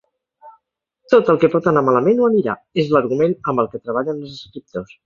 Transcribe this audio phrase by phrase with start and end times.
[1.13, 4.39] "Tot el que pot anar malament, ho anirà" és l'argument amb el que treballen els
[4.43, 4.95] escriptors.